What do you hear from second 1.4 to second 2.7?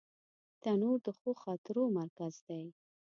خاطرو مرکز دی